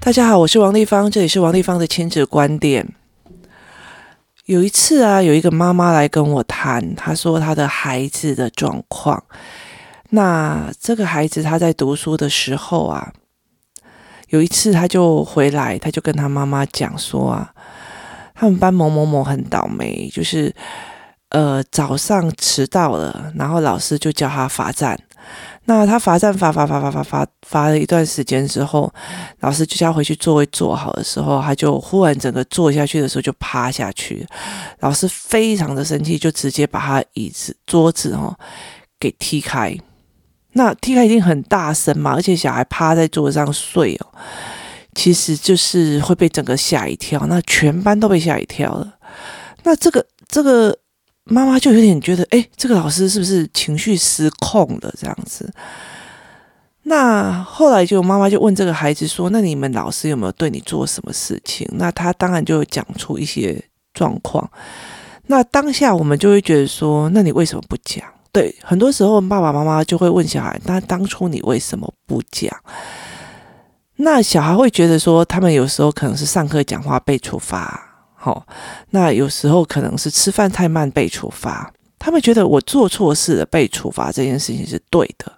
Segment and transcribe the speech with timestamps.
[0.00, 2.86] 大家好，我是王丽芳，这里是王丽芳的亲子观点。
[4.44, 9.24] 有一次啊，有一个妈妈来跟我谈，她说她的孩子的状况。
[10.10, 13.12] 那这个孩子他在读书的时候啊，
[14.28, 17.52] 有一次他就回来，他就跟他妈妈讲说啊，
[18.34, 20.54] 他们班某某某很倒霉，就是
[21.30, 24.96] 呃早上迟到了，然后老师就叫他罚站。
[25.66, 28.92] 那他罚站罚罚罚罚罚罚罚了一段时间之后，
[29.40, 34.26] 老师就叫回去座位坐好的时候，他就忽然整个坐下去的时候就趴下去，
[34.80, 38.36] 老师非常的生气，就直接把他椅子桌子哦
[39.00, 39.74] 给踢开。
[40.52, 44.06] 那踢开一定很大声嘛，而且小孩趴在桌子上睡哦，
[44.94, 48.94] 其实就是会被整个吓一跳，那全班都被吓一跳了。
[49.62, 50.78] 那这个这个。
[51.24, 55.52] 妈妈就有点觉得，哎，这个老师是不是情绪失控了这样子？
[56.86, 63.58] 那后来就妈妈就问这个孩子说：“那你们老师有没有对你做什么事情？”那他当然就讲出一些
[63.94, 64.50] 状况。
[65.28, 72.54] 那当下我们就会觉得说：“那你为什么不讲？”对，很多时候爸爸妈妈就会问小孩：“那当初你为什么不讲？”
[73.96, 77.93] 那小孩会觉得说，他们有时候可能是上课讲话被处罚。
[78.24, 78.46] 好，
[78.88, 85.30] 那有时候可能是吃饭太慢被处罚，他们觉得我做错事了被处罚这件事情是对的。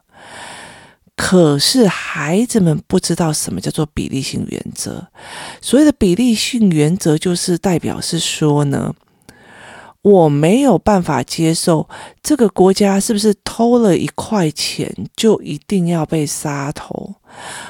[1.17, 5.05] 可是孩子们不知道什么叫做比例性原则。
[5.61, 8.95] 所谓的比例性原则，就是代表是说呢，
[10.03, 11.89] 我没有办法接受
[12.23, 17.17] 这个国家是不是偷了一块钱就一定要被杀头，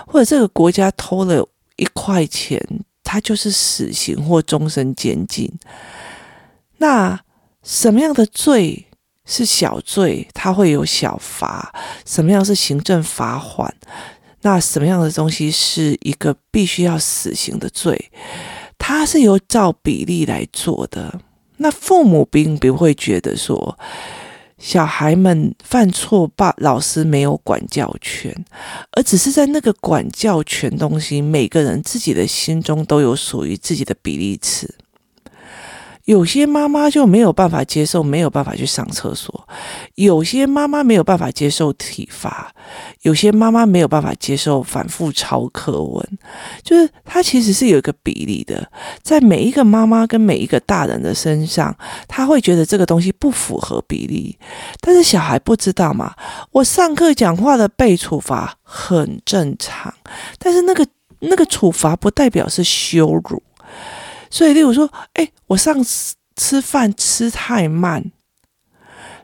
[0.06, 1.42] 或者这个国家偷了
[1.76, 2.60] 一块钱。
[3.06, 5.48] 他就是死刑或终身监禁。
[6.78, 7.20] 那
[7.62, 8.86] 什么样的罪
[9.24, 10.26] 是小罪？
[10.34, 11.72] 他会有小罚。
[12.04, 13.72] 什么样是行政罚款？
[14.42, 18.10] 那什么样的东西是一个必须要死刑的罪？
[18.76, 21.20] 他是由照比例来做的。
[21.58, 23.78] 那父母并不会觉得说。
[24.58, 28.34] 小孩们犯错，爸老师没有管教权，
[28.92, 34.74] 而只是在那个管教权东西，每个人自己的心中都有属于自己的比例尺。
[36.06, 39.32] 有些妈妈就没有办法接受，没有办法去上厕所；
[39.96, 42.30] 有些妈妈没有办法接受体罚；
[43.02, 46.18] 有些妈妈没有办法接受反复抄课文。
[46.62, 48.70] 就是它其实是有一个比例的，
[49.02, 54.38] 在每一个妈妈跟每一个大人的身上，他会觉得这个东西不符合比例。
[54.80, 56.14] 但是小孩不知道嘛，
[56.52, 59.92] 我上课讲话的被处罚很正常，
[60.38, 60.86] 但是那个
[61.18, 63.42] 那个处罚不代表是羞辱。
[64.36, 68.12] 所以，例如说，哎，我上次吃饭吃太慢，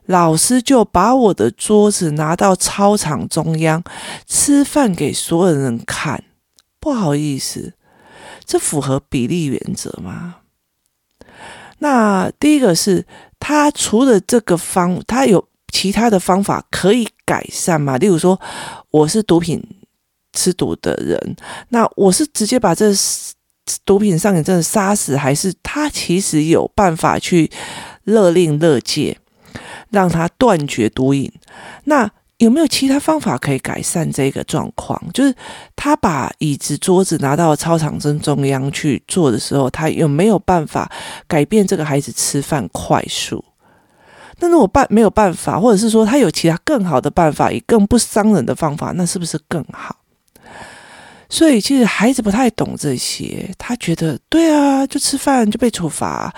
[0.07, 3.83] 老师就把我的桌子拿到操场中央，
[4.25, 6.23] 吃饭给所有人看。
[6.79, 7.73] 不好意思，
[8.43, 10.37] 这符合比例原则吗？
[11.77, 13.05] 那第一个是，
[13.39, 17.99] 他除了这个方，他有其他的方法可以改善吗？
[17.99, 18.41] 例如说，
[18.89, 19.63] 我是毒品
[20.33, 21.35] 吃毒的人，
[21.69, 22.91] 那我是直接把这。
[23.85, 27.49] 毒品上瘾真的杀死，还是他其实有办法去
[28.03, 29.17] 勒令勒戒，
[29.89, 31.31] 让他断绝毒瘾？
[31.85, 35.01] 那有没有其他方法可以改善这个状况？
[35.13, 35.33] 就是
[35.75, 40.91] 他把椅子、桌子拿到操场正中央去坐的时候，他有没有办法
[41.27, 43.45] 改变这个孩子吃饭快速？
[44.39, 49.95] 那如果办没有办法，或者是说他有其他更好的办法，以更不伤人的方法，那是不是更好？
[51.33, 56.31] 所以其实孩子不太懂这些，他觉得对啊，就吃饭就被处罚，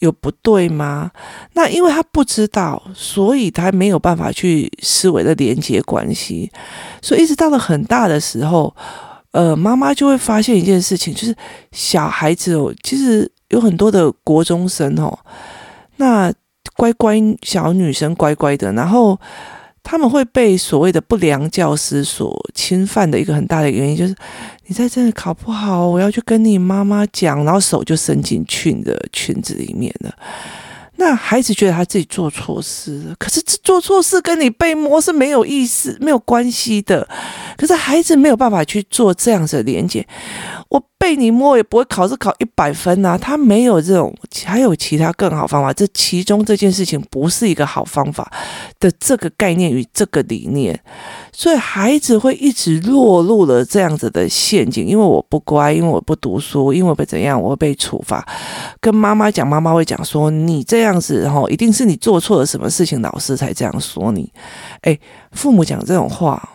[0.00, 1.10] 有不对吗？
[1.54, 6.52] 那因为他不知道，所以他没有办法去思维的连接关系，
[7.00, 8.76] 所以一直到了很大的时候，
[9.30, 11.34] 呃，妈妈就会发现一件事情，就是
[11.72, 15.18] 小孩子哦，其实有很多的国中生哦，
[15.96, 16.30] 那
[16.76, 19.18] 乖乖小女生乖乖的，然后。
[19.84, 24.16] 他们会被所谓的不良教师所侵犯的一个很大的原因，就是
[24.66, 30.12] 你在这里考不好，我要去跟你妈妈讲，然后手就伸进去你的裙子里面了。
[30.96, 37.06] 那孩子觉得他自己做错事了，可是这做错事跟你被摸是没有意思、没有关系的。
[37.56, 40.06] 可是孩子没有办法去做这样子的连接。
[40.70, 44.12] 我被你摸也不会考试考一百分呐，他没有这种，
[44.44, 45.72] 还有其他更好方法。
[45.72, 48.28] 这其中这件事情不是一个好方法
[48.80, 50.78] 的这个概念与这个理念，
[51.30, 54.84] 所以孩子会一直落入了这样子的陷阱。
[54.84, 58.26] 因为我不乖，因为我不读书，因为我被怎样，我会被处罚。
[58.80, 64.32] 跟妈妈讲，妈妈会讲说你这样子吼，一定是你做错了什么事情，老师才这样说你。
[64.82, 64.98] 诶，
[65.32, 66.48] 父母讲这种话，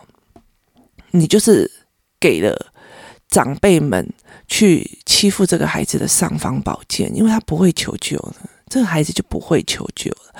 [1.10, 1.70] 你就是。
[2.22, 2.54] 给了
[3.28, 4.06] 长辈们
[4.46, 8.36] 去欺负这个孩子的尚方宝剑，因为他不会求救了，
[8.68, 10.34] 这个孩子就不会求救了。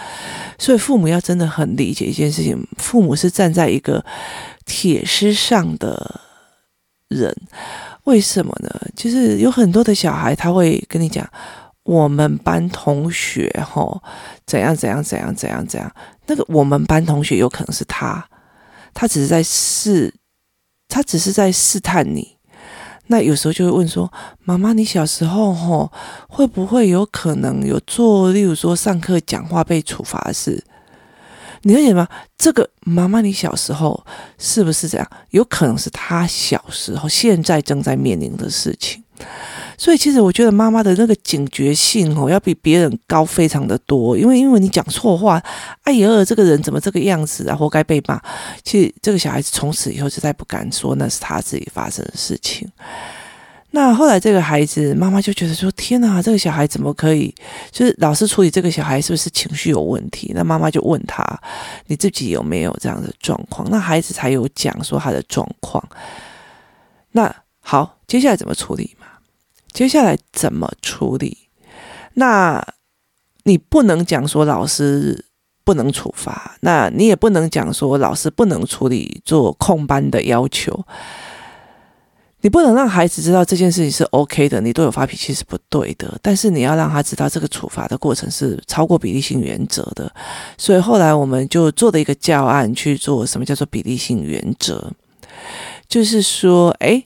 [0.59, 4.05] 所以父母要真的很理解一件事情，父母是站在一个
[4.67, 6.21] 铁丝上的
[7.09, 7.35] 人，
[8.05, 8.69] 为什么呢？
[8.95, 11.27] 就是有很多的小孩他会跟你讲，
[11.85, 14.03] 我们班同学哦
[14.45, 15.91] 怎样怎样怎样怎样怎样，
[16.27, 18.29] 那个我们班同学有可能是他，
[18.93, 20.13] 他只是在试，
[20.91, 22.37] 他只是在试探你。
[23.07, 24.13] 那有时候就会问说
[24.45, 25.91] ：“妈妈，你小时候吼
[26.29, 30.63] 会不会有可能有做，例如说上课讲话被处罚的事？
[31.63, 32.07] 你了解吗？
[32.39, 34.05] 这个妈妈，你小时候
[34.39, 35.11] 是不是这样？
[35.31, 39.03] 有可能是他小时候现在正在面临的事情。”
[39.79, 44.17] 所以，其实我觉得妈妈的那个警觉性哦，要比别人高非常的多。
[44.17, 45.43] 因为，因为你讲错话，
[45.85, 48.21] 哎呀，这个人怎么这个样子啊，活该被骂。
[48.63, 52.71] 其实，这个小孩子从此以后就再不敢说那是他自己发生的事情。
[53.73, 57.33] 那后来，这个孩子妈妈就觉得说：“天哪，这个小孩怎么可以？
[57.71, 61.25] 就是老师处理这个小孩是不是情绪有问题？”那妈妈就问他
[61.87, 65.83] ：“你自己有没有这样的状况？”那孩子才有讲说他的状况。
[67.13, 68.97] 那好，接下来怎么处理？
[69.81, 71.49] 接下来怎么处理？
[72.13, 72.63] 那
[73.45, 75.25] 你不能讲说老师
[75.65, 80.85] 不能处罚，那你也不能讲说老师不能处理做空班的要求。
[82.43, 86.19] 你不能让孩子知道这件事情是 OK 的，你对我发脾气是不对的。
[86.21, 90.13] 但是你要让他知道这个处罚的过程是超过比例性原则的。
[90.59, 94.93] 所以后来我们就做了一个教案去做什么叫做比例性原则，
[95.89, 97.03] 就是说，哎。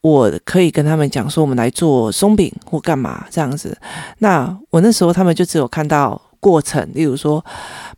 [0.00, 3.76] 我可以跟他们讲说，我们来做松饼或干嘛这样子。
[4.18, 7.44] 那我那时候他们就只有看到过程，例如说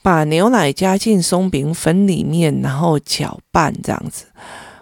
[0.02, 4.24] 把牛奶加进松饼粉里面，然后搅拌这样子。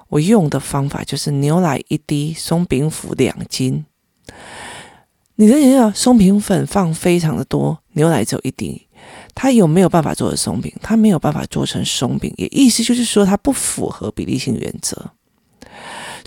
[0.09, 3.85] 我用的方法就是牛奶一滴，松饼粉两斤。
[5.35, 8.87] 你的人要松饼粉放非常的多，牛奶只有一滴，
[9.35, 10.73] 他有没有办法做的松饼？
[10.81, 15.11] 他没有办法做成松饼，也意思就是说他不符合比例性原则。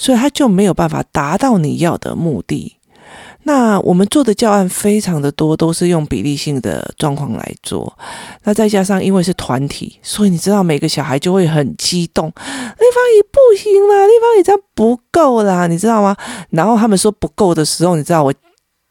[0.02, 2.76] 所以他就没有办法达到你要的目的。
[3.44, 7.96] 那我们做的教案非常的多，都是用比例性的状况来做。
[8.44, 12.28] 那再加上因为是团体，所以你知道每个小孩就会很激动。
[12.30, 16.18] 立方体不行啦，立方体这样不够啦，你知道吗？
[16.50, 18.34] 然后他们说不够的时候，你知道我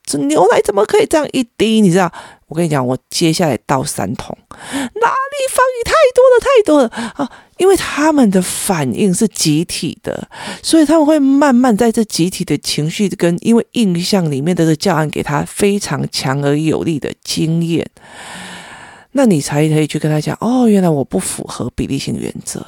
[0.05, 1.81] 这牛奶怎么可以这样一滴？
[1.81, 2.13] 你知道？
[2.50, 7.32] 我跟你讲，我接下来倒三桶，哪里方体太多了，太多了啊！
[7.58, 10.29] 因为他们的反应是集体的，
[10.61, 17.88] 所以他们会慢慢在这集体的情绪跟因为印象里面的这教案给他非常强而有力的经验，
[19.12, 22.61] 那你才可以去跟他讲哦，原来我不符合比例性原则，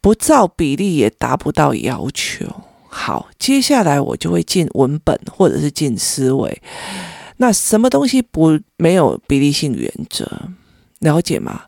[0.00, 2.46] 不照比例也达不到要求。
[2.88, 6.62] 好，接下来我就会进文本或者是进思维。
[7.38, 10.28] 那什么东西不没有比例性原则？
[11.00, 11.62] 了解吗？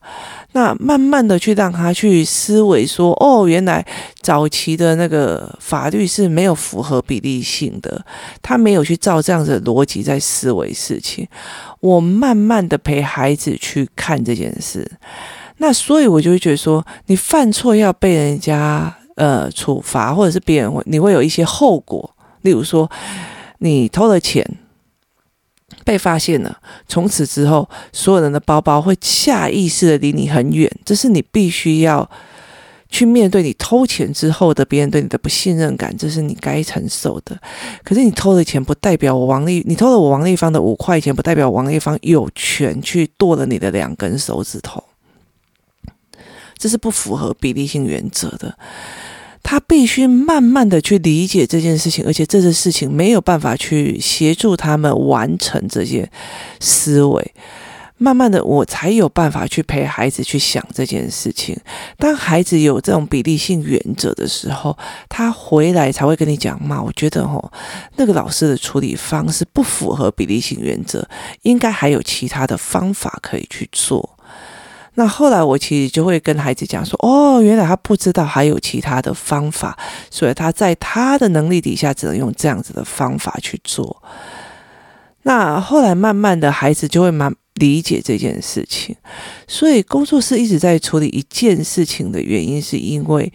[0.53, 3.85] 那慢慢的去让他去思维说，哦，原来
[4.23, 8.03] 早期的那个法律是没有符合比例性的，
[8.41, 11.29] 他没有去照这样子的逻辑在思维事情。
[11.81, 14.91] 我慢慢的陪孩子去看这件事，
[15.59, 22.91] 那所以我就会觉得说，你犯错要被人家呃处罚，或者是别人会你会有一些后果，例如说
[23.59, 24.43] 你偷了钱。
[25.87, 32.11] 被发现了，从此之后，所有人的包包会下意识的离你很远，这是你必须要
[32.89, 37.41] 去面对你偷钱之后的别人对你的不信任感，这是你该承受的。
[37.85, 44.83] 可是你偷的钱不代表我王丽，你偷了我王丽芳的五块钱，不代表王丽芳有权去剁了你的两根手指头，
[46.59, 48.59] 这是不符合比例性原则的。
[49.49, 56.11] 他必须慢慢的去理解这件事情，而且这件事情没有办法去协助他们完成这些
[56.59, 57.33] 思维。
[57.97, 61.57] 慢慢的，我才有办法去陪孩子去想这件事情。
[61.97, 64.77] 当孩子有这种比例性原则的时候，
[65.09, 66.83] 他回来才会跟你讲嘛。
[66.83, 67.53] 我觉得哦，
[67.95, 71.09] 那个老师的处理方式不符合比例性原则，
[71.43, 74.16] 应该还有其他的方法可以去做。
[74.97, 79.79] 那后来我其实就会跟孩子讲说，哦，原来他不知道还有其他的方法，
[80.11, 84.03] 所以他在他的能力底下只能用这样子的方法去做。
[85.23, 88.97] 那后来慢慢的孩子就会蛮理解这件事情，
[89.47, 93.33] 所以工作室一直在处理一件事情的原因，是因为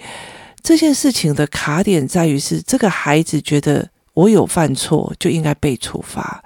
[0.63, 6.43] 这件事情的卡点在于是这个孩子觉得我有犯错就应该被处罚。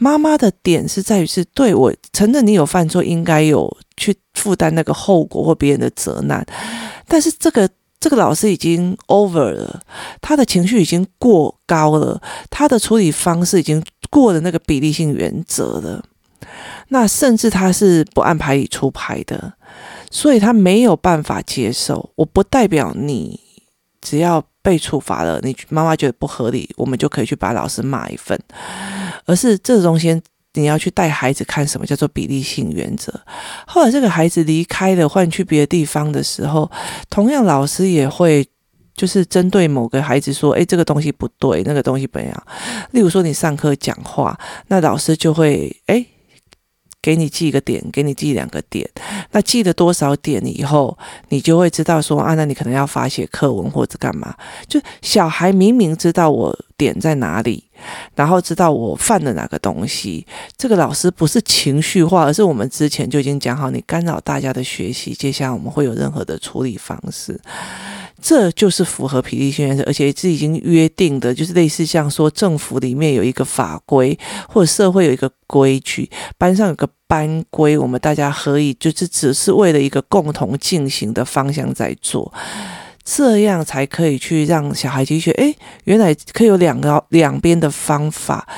[0.00, 6.46] 妈妈的点是在于是对我承认你有犯错，应该有去负担那个后果或别人的责难，
[7.06, 7.68] 但是这个
[8.00, 9.80] 这个老师已经 over 了，
[10.20, 16.04] 他的情绪已经过高了，他的处理方式已经过了那个比例性原则了。
[16.88, 19.52] 那甚至他是不按牌理出牌的，
[20.10, 22.10] 所以他没有办法接受。
[22.14, 23.38] 我不代表你
[24.00, 28.38] 只要被处罚了，你妈妈觉得不合理，我们就可以去把老师骂一份，
[29.26, 30.22] 而是这种东西
[30.58, 33.12] 你要去带孩子看什么叫做比例性原则。
[33.66, 36.70] 后来这个孩子离开了，换去别的地方的时候，
[37.08, 38.46] 同样老师也会
[38.94, 42.46] 就是针对某个孩子说：“诶，这个东西不对，那个东西不一样。”
[42.92, 46.06] 例如说你上课讲话，那老师就会诶。
[47.00, 48.88] 给你记一个点，给你记两个点。
[49.30, 50.96] 那记了多少点以后，
[51.28, 54.34] 你就会知道说啊，那你可能要发写课文或者干嘛。
[54.66, 57.64] 就小孩明明知道我点在哪里，
[58.14, 60.26] 然后知道我犯了哪个东西，
[60.56, 67.40] 这个老师不是情绪化，而是我们之前就已经讲好，你干扰大家的学习，接下来我们会有任何的处理方式。
[68.20, 82.32] 这就是符合比例性原则，而且是已经约定的，就是类似像说政府里面有一个法规，或者社会有一个规矩，班上有个班规，我们大家可以就是只是为了一个共同进行的方向在做，
[83.04, 85.30] 这样才可以去让小孩去学。
[85.32, 88.48] 诶，原来可以有两个两边的方法，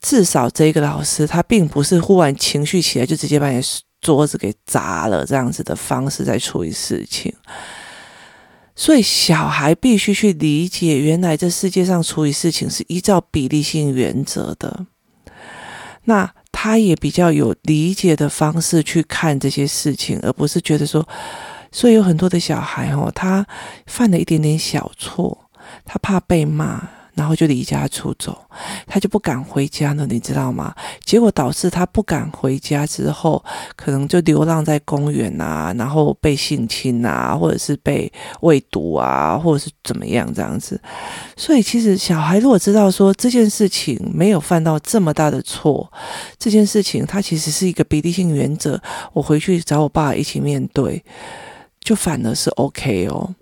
[0.00, 3.62] 至少这个老师他并不是忽然情绪起来就直接把你
[4.02, 7.32] 桌子给砸了这样子的方式在处理事情。
[8.74, 14.86] 所以小孩必须去理解，原来这世界上处理事情是依照比例性原则的。
[16.04, 21.06] 那他也比较有理解的方式去看这些事情，而不是觉得说，
[21.70, 23.46] 所以有很多的小孩哦，他
[23.86, 25.50] 犯了一点点小错，
[25.84, 26.88] 他怕被骂。
[27.14, 28.36] 然后就离家出走，
[28.86, 30.74] 他就不敢回家了，你知道吗？
[31.04, 33.44] 结果导致他不敢回家之后，
[33.76, 40.80] 可能就流浪在公园啊，然后被性侵啊，或者是被喂毒啊，或者是怎么样这样子。
[41.36, 45.90] 所以其实小孩如果知道说这件事情没有犯到这么大的错，
[46.38, 48.80] 这件事情它其实是一个比例性原则，
[49.12, 51.02] 我回去找我爸一起面对，
[51.80, 53.34] 就反而是 OK 哦。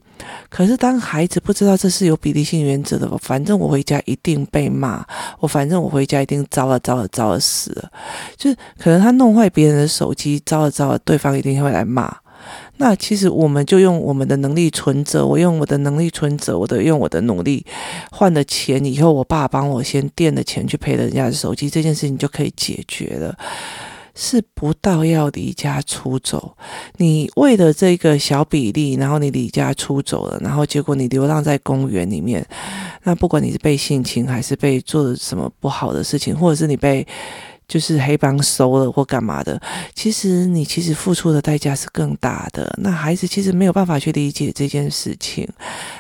[0.48, 5.04] 可是，当孩子不知道这是有比例性原则的，反正我回家一定被骂，
[5.40, 7.90] 我反正我回家一定糟了糟了糟了死了，
[8.37, 12.14] 就是可能他弄坏别人的手机，糟了糟了，对方一定会来骂。
[12.76, 17.66] 那其实我们就用我们的能力存折，我用我的能力存折，我的用我的努力
[18.12, 23.37] 换了钱以后，我爸帮我先垫了钱去赔了人家的手机，这件事情就可以解决了。
[24.20, 26.56] 是不到要离家出走，
[26.96, 32.44] 你为了这个小比例，然后你离家出走了，然后结果你流浪在公园里面，
[33.04, 37.06] 那不管你是被性侵还是被做了什么不好的事情，或者是你被。
[37.68, 39.60] 就是黑帮收了或干嘛的，
[39.94, 42.75] 其实你其实付出的代价是更大的。
[42.82, 45.46] 那孩子其实没有办法去理解这件事情，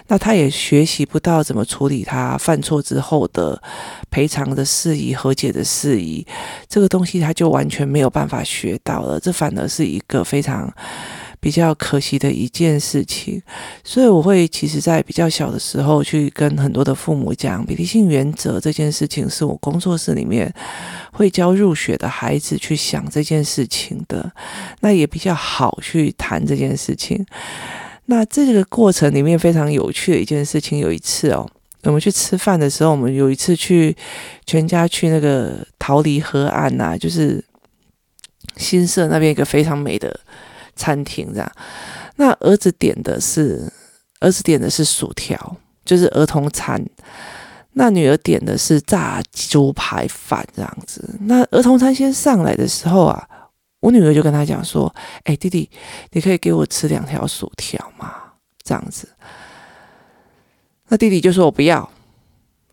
[0.06, 3.62] 那他也学习不到怎么处理他犯错之后的
[4.10, 6.26] 赔偿的事宜、和解的事宜，
[6.68, 9.20] 这个东西他就完全没有办法学到了。
[9.20, 10.72] 这反而是一个非常。
[11.40, 13.40] 比较可惜的一件事情，
[13.84, 20.52] 所以我会其实，在比较小的时候去跟很多的父母讲，比例性原则这件事情，是我工作室里面
[21.12, 24.30] 会教入学的孩子去想这件事情的，
[24.80, 27.24] 那也比较好去谈这件事情。
[28.06, 31.48] 那这个过程里面非常有趣的一件事情，有一次哦，
[31.84, 33.96] 我们去吃饭的时候，我们有一次去
[34.44, 37.44] 全家去那个桃离河岸呐、啊，就是
[38.56, 40.18] 新社那边一个非常美的。
[40.78, 41.52] 餐厅这样，
[42.16, 43.70] 那儿子点的是
[44.20, 46.82] 儿子点的是薯条，就是儿童餐。
[47.72, 51.04] 那女儿点的是炸猪排饭这样子。
[51.20, 53.28] 那儿童餐先上来的时候啊，
[53.80, 54.92] 我女儿就跟他讲说
[55.24, 55.68] ：“哎，弟弟，
[56.10, 58.14] 你可以给我吃两条薯条吗？”
[58.64, 59.08] 这样子。
[60.88, 61.88] 那弟弟就说：“我不要。”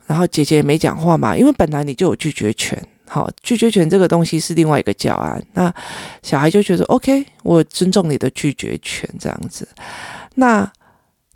[0.07, 2.81] 然后姐姐也没讲话嘛，因为本来你就有拒绝权。
[3.07, 5.41] 好，拒绝权这个东西是另外一个教案。
[5.53, 5.73] 那
[6.23, 9.67] 小孩就觉得 OK，我尊重你的拒绝权这样子。
[10.35, 10.69] 那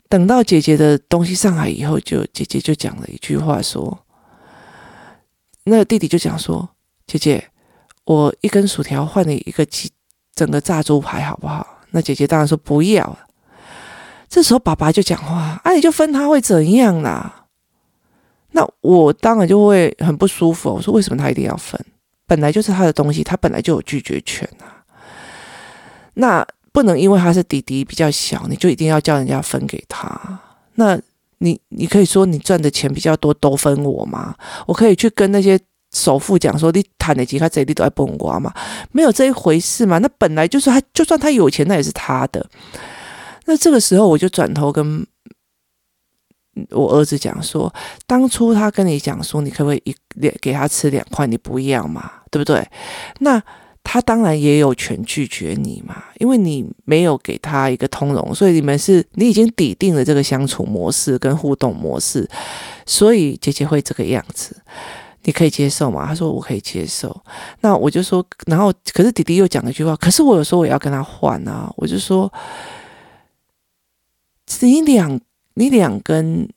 [0.08, 3.96] 等到姐姐的东西上来以后，就姐姐就讲了一句话说
[5.64, 6.68] ：“那弟弟就讲说，
[7.06, 7.48] 姐姐，
[8.04, 9.90] 我一根薯条换你一个鸡，
[10.34, 13.18] 整个炸猪排好不好？”那姐姐当然说不要。
[14.28, 17.39] 这时候爸爸就讲话：“啊，你就分他会怎样啦？”
[18.52, 20.74] 那我当然就会很不舒服。
[20.74, 21.80] 我说，为什么他一定要分？
[22.26, 24.82] 本来就是他的东西，他本来就有拒绝权啊。
[26.14, 30.38] 那不能因为他是弟弟比较小，你就一定要叫人家分给他。
[30.74, 30.98] 那
[31.38, 34.34] 你你可以说你赚的钱比较多，都分我吗？
[34.66, 35.58] 我可以去跟那些
[35.92, 38.52] 首富讲说，你谈的几块这里都要分我吗？
[38.92, 39.98] 没有这一回事嘛。
[39.98, 42.44] 那本来就是他，就算他有钱，那也是他的。
[43.46, 45.04] 那这个时候我就转头跟
[46.72, 47.72] 我儿子讲说，
[48.06, 52.66] 当初他跟你讲说，你可不可以一两给他吃两块，你不要嘛，对不对？
[53.18, 53.42] 那
[53.82, 62.28] 他当然也有权拒绝你嘛，因为你没有给他一个通融，所以你们是你已经底定了这个相处模式跟互动模式，
[62.86, 64.56] 所以姐姐会这个样子，
[65.22, 66.06] 你可以接受吗？
[66.06, 67.20] 他说我可以接受。
[67.60, 72.32] 那我就说，然后可是弟弟又讲了一句话，可是我有时候我要跟他换啊，我就说，
[74.60, 75.20] 你两。
[75.54, 76.48] 你两根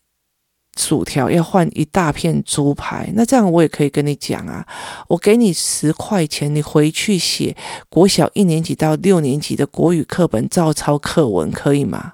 [0.76, 4.66] 薯条要换一大片猪排，那这样我也可以跟你讲啊，
[5.08, 7.56] 我给你十块钱，你回去写
[7.90, 12.14] 国小一年级到六年级的国语课本照抄课文，可以吗？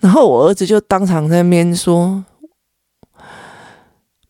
[0.00, 2.24] 然后我儿子就当场在那边说：“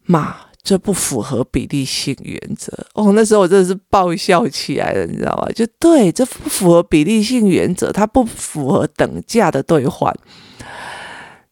[0.04, 5.48] 妈，这不符合比例性原则。”哦，那时候我真的是爆笑起来了，你知道吗？
[5.54, 10.14] 就对，这不符合比例性原则，它不符合等价的兑换。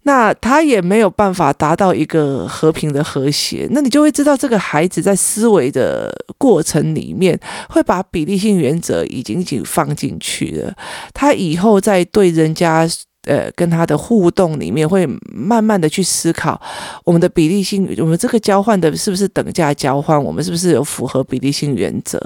[0.02, 7.38] 那他也没有办法达到一个和平的和谐，那你就会知道这个孩子在思维的过程里面
[7.68, 10.74] 会把比例性原则已经已经放进去了，
[11.12, 12.88] 他以后在对人家
[13.26, 16.58] 呃跟他的互动里面会慢慢的去思考
[17.04, 22.18] 我们的比例性，我们这个交换的是不是等价交换，我们是不是有符合比例性原则。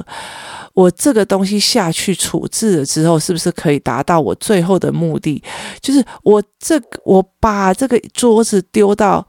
[0.74, 5.42] 我这个东西下去处置了之后，是不是可以达到我最后的目的？
[5.80, 9.26] 就是我这个，我把这个桌子丢到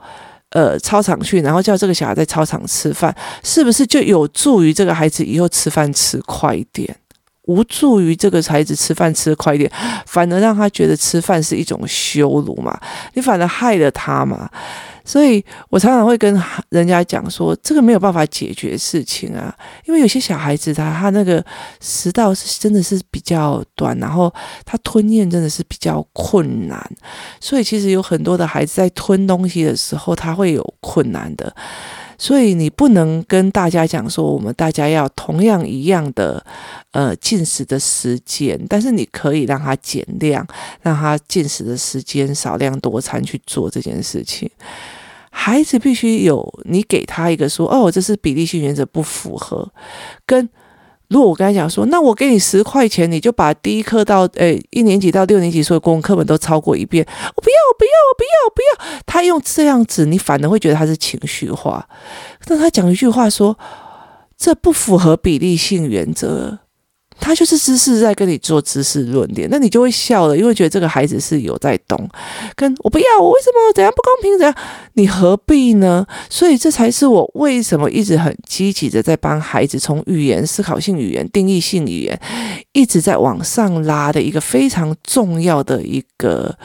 [0.50, 6.96] 呃操场去，然后叫这个小孩在操场吃饭，是不是就有助于这个孩子以后吃饭吃快一点？
[7.44, 9.72] 无助于这个孩子吃饭吃快一点，
[10.08, 12.76] 反而让他觉得吃饭是一种羞辱嘛？
[13.14, 14.50] 你反而害了他嘛？
[15.06, 21.46] 所以我常常会跟人家讲说，这个没有办法解决事情啊，因为有些小孩子他他那个
[21.80, 24.34] 食道是真的是比较短，然后
[24.66, 26.92] 他吞咽真的是比较困难，
[27.40, 31.56] 所以其实有很多的孩子在吞东西的时候他会有困难的，
[32.18, 36.44] 所以你不能跟大家讲说我们大家要同样一样的
[36.92, 40.46] 呃进食的时间，但是你可以让他减量，
[40.82, 44.50] 让他进食的时间少量多餐去做这件事情。
[45.38, 49.70] 孩子必须有你给他一个说哦，这是比例性原则不符合。
[50.26, 50.50] 跟
[51.10, 57.06] 如果我跟他讲说，那我给你十块钱，你就把第一课到诶一年级到六年级所有公文课本都抄过一遍。
[57.36, 59.02] 我不要，我不要，我不要，我不要。
[59.06, 61.86] 他用这样子，你反而会觉得他是情绪化。
[62.46, 63.60] 但他讲一句话说，
[64.38, 66.60] 这不符合比例性原则。
[67.20, 72.10] 他就是知识在跟你做知识论点，那你就会笑了，因为觉得这个孩子是有在懂。
[72.56, 74.38] 跟我不要，我为什么怎样不公平？
[74.38, 74.56] 怎样？
[74.94, 76.06] 你何必呢？
[76.30, 82.20] 所以这才是我为什么一直很积极的在帮孩子从语言、思考性语言、定义性语言，
[82.74, 86.58] 一直在往上拉的一个非常重要的一个。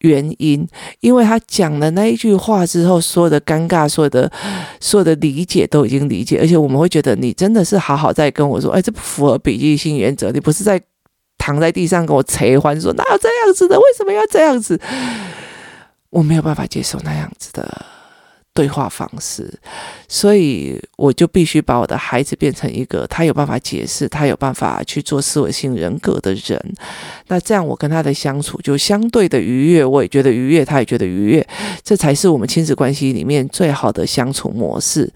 [0.00, 0.66] 原因，
[1.00, 4.30] 因为他讲了那一句话之后，所有的尴尬，所有的
[4.80, 10.80] 所有的理解都已经理解，而且我们会觉得你真的是好好在跟我说，哎，这不符合笔记性原则，你不是在
[11.38, 14.80] 躺在地上跟我扯欢说哪有这样子的，为什么要这样子？
[16.10, 17.86] 我没有办法接受那样子的。
[18.52, 19.48] 对话方式，
[20.08, 26.60] 所以我就必须把我的孩子变成一个他有办法解释、他有办法去做思维性人格的人。
[27.28, 31.46] 那这样我跟他的相处就相对的愉悦，我也觉得愉悦，他也觉得愉悦，
[31.84, 35.10] 这才是我们亲子关系里面最好的相处模式。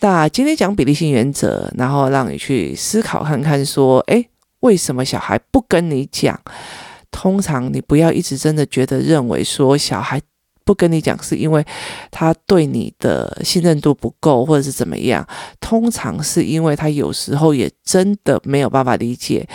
[0.00, 4.28] 那今天讲比例性原则，然后让你去思考看看，说，诶，
[4.60, 6.38] 为什么小孩不跟你讲？
[7.10, 10.20] 通常你不要一直真的觉得认为说小孩。
[10.64, 11.64] 不跟你讲，是因为
[12.10, 15.26] 他对你的信任度不够，或者是怎么样？
[15.60, 19.48] 通常是因为他有时候也真的没有办法理解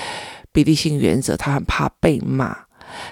[0.51, 2.55] 比例性原则，他很怕被骂，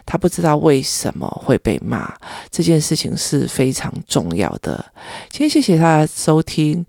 [0.05, 2.13] 他不知道为什么会被骂。
[2.49, 4.83] 这件事情是非常重要的。
[5.29, 6.85] 今天谢谢大家收听，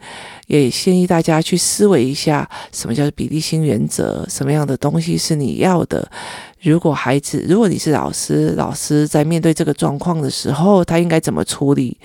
[0.47, 4.25] 也建议大家去思维一下，什么叫比例性原则？
[4.29, 6.11] 什么样的东西是你要的？
[6.61, 11.97] 如果孩子，如果你是老师，老师在面对这个状况的时候，他应该怎么处理？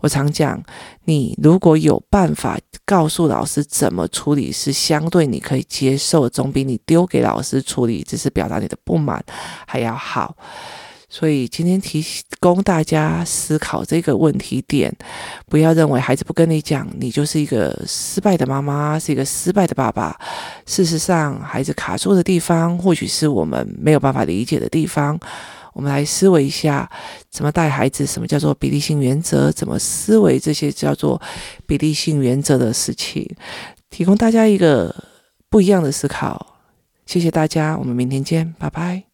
[0.00, 0.62] 我常讲，
[1.04, 9.24] 你如果有办法告诉老师怎么处理，是相对你可以接受，总比你丢给老师处理，只是表达你的不满
[9.66, 10.36] 还要好。
[11.16, 12.04] 所以今天提
[12.40, 14.92] 供大家思考这个问题点，
[15.46, 20.18] 不要认为孩子不跟你讲，你就是一个失败的妈妈，是一个失败的爸爸。
[20.66, 25.16] 事实上，孩子卡住的地方，或许是我们没有办法理解的地方。
[25.72, 26.90] 我们来思维一下，
[27.30, 28.04] 怎么带孩子？
[28.04, 29.52] 什么叫做比例性原则？
[29.52, 31.22] 怎么思维这些叫做
[31.64, 33.24] 比例性原则的事情？
[33.88, 34.92] 提供大家一个
[35.48, 36.58] 不一样的思考。
[37.06, 39.04] 谢谢大家，我们明天见，拜拜。